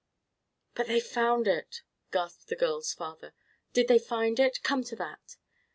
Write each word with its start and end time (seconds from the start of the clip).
"But 0.73 0.87
they 0.87 0.99
found 0.99 1.47
it!" 1.47 1.83
gasped 2.11 2.47
the 2.47 2.55
girl's 2.55 2.91
father; 2.91 3.35
"did 3.71 3.87
they 3.87 3.99
find 3.99 4.39
it? 4.39 4.63
Come 4.63 4.83
to 4.85 4.95
that." 4.95 5.37